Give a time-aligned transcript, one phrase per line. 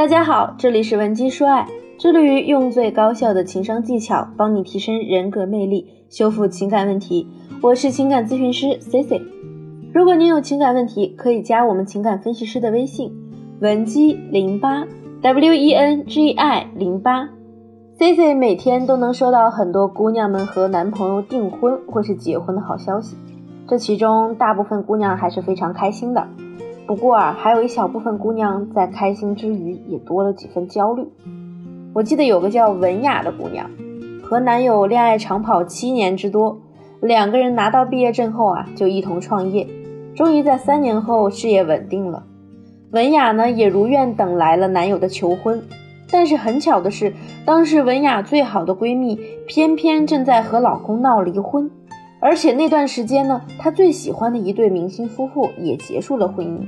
[0.00, 1.68] 大家好，这里是文姬说爱，
[1.98, 7.28] 致力于用最高效的情商技巧帮你提升人格魅力，修复情感问题。
[7.60, 9.20] 我是情感咨询师 C C。
[9.92, 13.12] 如果您有情感问题，可以加我们情感分析师的微信
[13.60, 14.86] 文姬零八
[15.20, 17.28] W E N G I 零八。
[17.98, 23.18] C C 每天都能收到很多姑娘们和男朋友订婚或是结婚的好消息，
[23.68, 26.26] 这其中大部分姑娘还是非常开心的。
[26.90, 31.06] 不过啊，还有一小部分姑娘在开心之余，也多了几分焦虑。
[31.94, 33.70] 我记得有个叫文雅的姑娘，
[34.24, 36.58] 和男友恋爱长跑七年之多，
[37.00, 39.68] 两个人拿到毕业证后啊，就一同创业，
[40.16, 42.24] 终于在三年后事业稳定了。
[42.90, 45.62] 文雅呢，也如愿等来了男友的求婚。
[46.10, 51.70] 但是很巧的是，当时文雅最好的闺蜜偏偏正在和老公闹离婚，
[52.20, 56.60] 而且那段时间呢，他最喜欢的一对明星夫妇也结束了婚姻。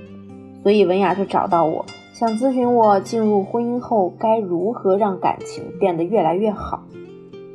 [0.62, 1.84] 所以文雅就找到我，
[2.14, 6.84] 想咨询我进入婚姻后该如何让感情变得越来越好。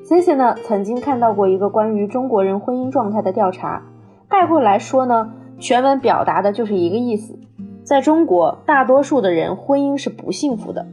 [0.05, 3.83] Cici 呢曾经看到过一个关于中国人婚姻状态的调查，
[4.29, 7.39] 概括来说呢，全文表达的就是一个意思：
[7.83, 10.85] 在中国，大多数的人婚姻是不幸福的，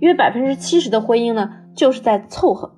[0.00, 2.72] 约百分之七十的婚姻呢就是在凑合。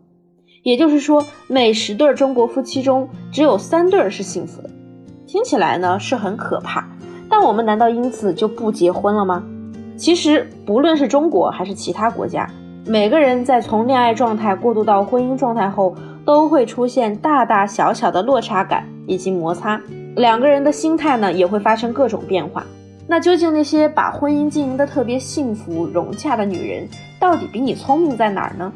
[0.62, 4.70] 也就是说，每十对中国夫妻中只有三对是幸福的。
[5.26, 6.86] 听起来呢是很可怕。
[7.28, 9.42] 但我们难道因此就不结婚了吗？
[9.96, 12.48] 其实，不论是中国还是其他国家，
[12.86, 19.80] 每个人在从恋爱状态过渡到婚姻状态后，都会出现大大小小的落差感以及摩擦，
[20.16, 22.64] 两个人的心态呢也会发生各种变化。
[23.08, 26.86] 那究竟那些把婚姻经营的特别幸福融洽的女人，
[27.18, 28.70] 到底比你聪明在哪儿呢？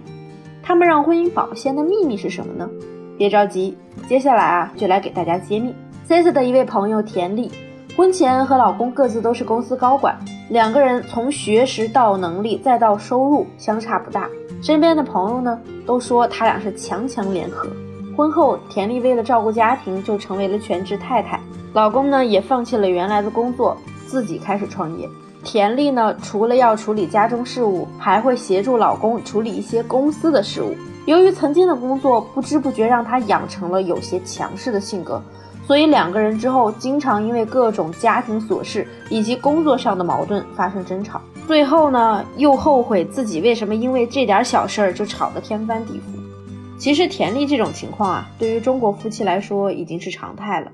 [0.66, 2.68] 他们让婚姻保鲜的秘密是什么呢？
[3.16, 3.78] 别着急，
[4.08, 5.72] 接下来啊就来给大家揭秘。
[6.08, 7.52] C C 的一位朋友田丽。
[7.96, 10.18] 婚前和老公各自都是公司高管，
[10.50, 14.28] 两个人从学识到能力再到收入相差不大。
[14.60, 17.68] 身边的朋友呢都说他俩是强强联合。
[18.16, 21.38] 婚后，田丽为了照顾家庭就成为了全职太太，
[21.74, 23.76] 老公呢也放弃了原来的工作，
[24.08, 25.08] 自己开始创业。
[25.46, 30.74] 田丽呢除了要处理家中事务，还会协助老公处理一些公司的事务。
[31.06, 35.22] 由于曾经的工作不知不觉让她养成了有些强势的性格。
[35.64, 46.76] 所以两个人之后经常因为各种家庭琐事以及工作上的矛盾发生争吵，最后呢又后悔自己为什么因为这点小事儿就吵得天翻地覆。
[46.76, 50.72] 其实田丽这种情况啊，对于中国夫妻来说已经是常态了。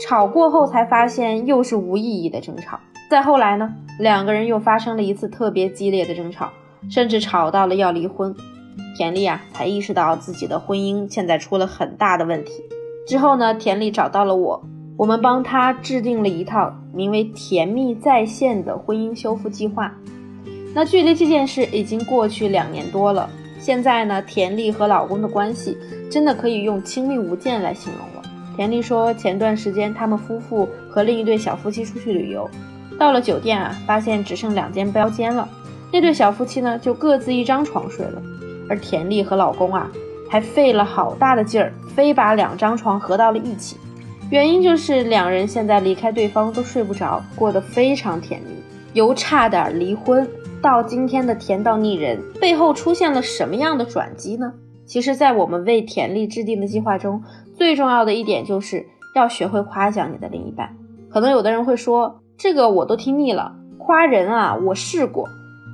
[0.00, 2.78] 吵过后才发现又是无意义的争吵，
[3.10, 6.50] 再后来呢，两个人又发生了一次特别激烈的争吵，
[6.90, 8.34] 甚至吵到了要离婚。
[8.96, 12.52] 田丽啊才意识到自己的婚姻现在出了很大的问题。
[13.06, 14.62] 之后呢，田丽找到了我，
[14.96, 19.94] 我们帮她制定了一套名为“甜蜜在线”的婚姻修复计划。
[20.74, 23.28] 那距离这件事已经过去两年多了，
[23.58, 25.76] 现在呢，田丽和老公的关系
[26.10, 28.13] 真的可以用亲密无间来形容。
[28.56, 32.48] 田丽说，前段时间他们夫妇和另一对小夫妻出去旅游，
[32.98, 35.48] 到了酒店啊，发现只剩两间标间了，
[35.92, 38.22] 那对小夫妻呢就各自一张床睡了，
[38.68, 39.90] 而田丽和老公啊。
[40.26, 43.76] 还费了好大的劲儿，非把两张床合到了一起。
[44.30, 48.48] 原因就是两人现在离开对方都睡不着，过得非常甜蜜。
[48.94, 50.28] 由差点离婚
[50.60, 54.52] 到今天的甜到腻人，背后出现了什么样的转机呢？
[54.86, 57.22] 其实，在我们为田丽制定的计划中，
[57.54, 60.76] 最重要的一点就是要学会夸奖你的另一半。
[61.08, 65.28] 可能有的人会说，这个我都听腻了，夸人啊，我试过，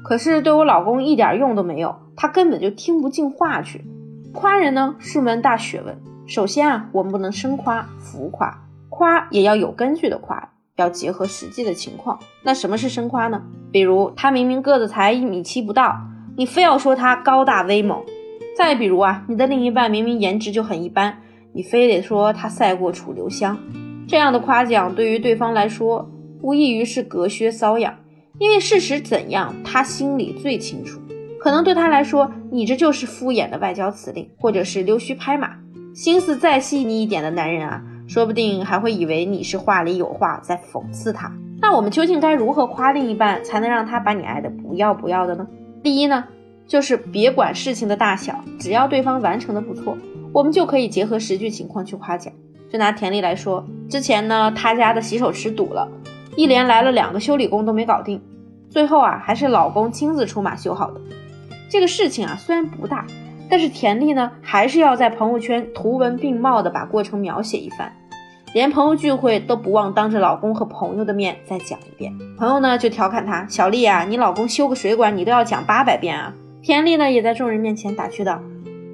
[0.05, 3.85] 可是对我老公一点用都没有，他根本就听不进话去。
[4.33, 5.99] 夸人呢是门大学问。
[6.27, 12.21] 首先啊，我们不能生夸、浮夸，夸也要有根据的夸，要结合实际的情况。
[12.45, 13.43] 那什么是生夸呢？
[13.73, 15.97] 比如他明明个子才一米七不到，
[16.37, 18.01] 你非要说他高大威猛；
[18.57, 21.19] 再比如啊，你的另一半明明颜值就很一般，
[21.53, 23.59] 你非得说他赛过楚留香。
[24.09, 26.11] 这样的夸奖对于对方来说，
[26.43, 27.95] 无异于是隔靴搔痒，
[28.39, 31.01] 因为事实怎样，他心里最清楚。
[31.39, 35.57] 可能对他来说，你这就是敷衍的外交辞令，或者是溜须拍马。
[35.95, 41.33] 心思再细腻一点的男人啊，说不定还会以为你是话里有话，在讽刺他。
[41.61, 45.47] 那我们究竟该如何夸另一半，才能让他把你爱的不要不要的呢？
[45.83, 46.25] 第一呢，
[46.67, 49.97] 就是别管事情的大小，只要对方完成的不错，
[50.33, 52.33] 我们就可以结合实际情况去夸奖。
[52.71, 55.89] 就拿田丽来说，之前呢，她家的洗手池堵了，
[56.37, 58.23] 一连来了两个修理工都没搞定，
[58.69, 61.01] 最后啊，还是老公亲自出马修好的。
[61.69, 63.05] 这个事情啊，虽然不大，
[63.49, 67.93] 但是田丽呢，还是要在朋友圈图文并茂的把过程描写一番。
[68.53, 72.13] 连朋友聚会都不忘当着老公和朋友的面再讲一遍。
[72.37, 78.41] 朋友呢就调侃她：“小丽啊，你老公修个水管你都要讲八百遍啊。”田丽呢也在众人面前打趣道：“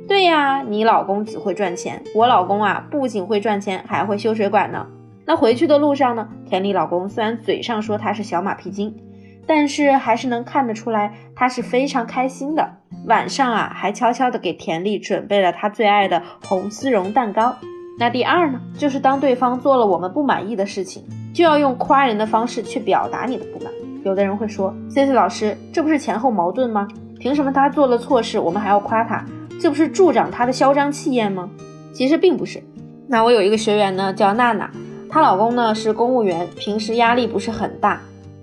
[0.09, 4.87] 对呀，你老公只会赚钱，我老公啊不仅会赚钱，还会修水管呢。”
[5.27, 8.97] 那回去的路上呢，田丽老公虽然嘴上说他是小马屁精，
[9.45, 12.77] 但是还是能看得出来他是非常开心的。
[13.07, 17.57] 晚上啊，还悄悄的给田丽准备了他最爱的红丝绒蛋糕。
[17.99, 21.03] 那第二呢，就是当对方做了我们不满意的事情，
[21.35, 23.73] 就要用夸人的方式去表达你的不满。
[24.05, 26.87] 有的人会说，C C 老师，这不是前后矛盾吗？
[27.19, 29.25] 凭什么他做了错事，我们还要夸他？
[29.61, 31.49] 这不是助长他的嚣张气焰吗？
[31.93, 32.63] 其实并不是。
[33.09, 34.71] 那我有一个学员呢，叫娜娜，
[35.09, 38.01] 她老公呢是公务员，平时压力不是很大，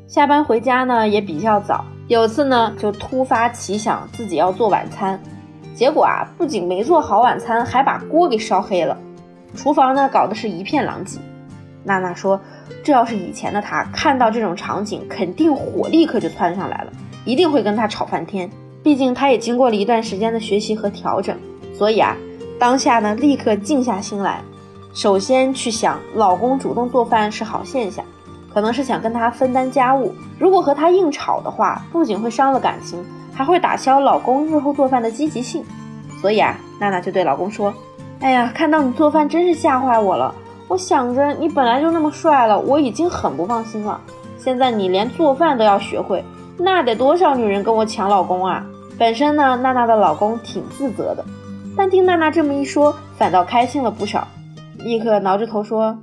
[0.08, 1.86] 下班回家呢也比较早。
[2.08, 5.20] 有次呢，就突发奇想自己要做晚餐，
[5.76, 8.98] 结果啊，不仅没做好晚餐，还把锅给烧黑了。
[9.56, 11.20] 厨房呢，搞得是一片狼藉。
[11.84, 12.40] 娜娜说
[12.84, 16.92] ：“这要是以前的她，看到这种场景，肯定火立刻就窜上来了，
[17.26, 18.50] 一定会跟他吵翻天。
[18.84, 21.36] 毕竟她也经过了一段时间的学习和调整，
[21.74, 22.18] 所以啊，
[22.60, 24.42] 当下呢，立刻静下心来，
[24.94, 28.04] 首先去想，老公主动做饭是好现象，
[28.54, 30.14] 可能是想跟他分担家务。
[30.38, 33.04] 如果和他硬吵的话，不仅会伤了感情，
[33.34, 35.64] 还会打消老公日后做饭的积极性。
[36.22, 37.74] 所以啊，娜娜就对老公说。”
[38.20, 40.34] 哎呀，看到你做饭真是吓坏我了！
[40.70, 44.00] 我想着你本来就那么帅了，我已经很不放心了。
[44.38, 46.24] 现在你连做饭都要学会，
[46.58, 48.66] 那得多少女人跟我抢老公啊！
[48.98, 51.26] 本身呢，娜娜的老公挺自责的，
[51.76, 54.28] 但听娜娜这么一说，反倒开心了不少，
[54.78, 56.00] 立刻挠着头说：“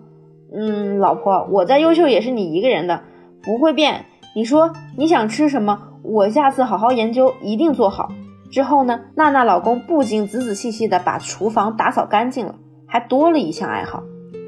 [0.52, 3.02] 嗯，老婆，我再优秀也是你一个人的，
[3.42, 4.06] 不会变。
[4.34, 8.10] 你说你想吃什么，我下次好好研究，一定做好。”
[8.50, 12.56] 之后呢，娜娜老公不仅仔仔细细的把厨房打扫干净了，
[12.86, 14.02] 还多了一项爱好，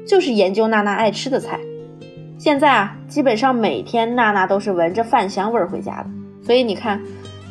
[0.05, 1.61] 就是研究娜娜爱吃的菜。
[2.37, 6.09] 现在啊，基本上每天娜娜都是闻着饭香味儿回家的。
[6.41, 7.01] 所以你看，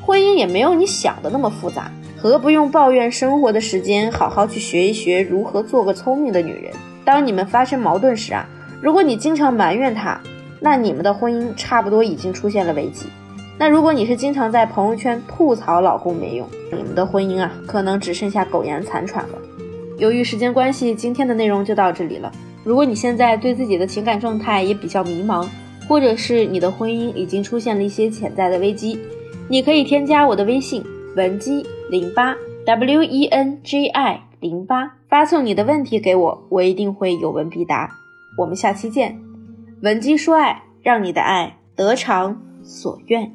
[0.05, 6.73] 婚姻也没有你想的那么复杂，何不用抱怨生活的时间，好好去学一学如何做个聪明的女人？
[7.05, 8.49] 当你们发生矛盾时啊，
[8.81, 10.21] 如果你经常埋怨他，
[10.61, 13.07] 那你们的婚姻差不多已经出现了危机。
[13.59, 19.39] 那如果你是经常在朋友圈吐槽老公没用，你们的婚姻啊，可能只剩下苟延残喘了。
[19.99, 22.33] 由于时间关系，今天的内容就到这里了。
[22.65, 25.47] 如果你现在对自己的情感状态也比较迷茫，
[25.89, 28.99] 或者是你的婚姻已经出现了一些潜在的危机，
[29.49, 30.83] 你可以添加我的微信
[31.17, 32.35] 文姬零八
[32.65, 37.91] w e n g i 零八，发送你的问题给我，我一定会有问必答。
[38.39, 39.21] 我们下期见，
[39.83, 43.31] 文姬说爱，让你的爱得偿所愿。